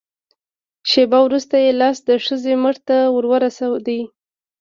شېبه 0.89 1.19
وروسته 1.23 1.55
يې 1.63 1.71
لاس 1.81 1.97
د 2.07 2.09
ښځې 2.25 2.53
مټ 2.63 2.77
ته 2.87 2.97
ور 3.15 3.25
ورسېد. 3.31 3.87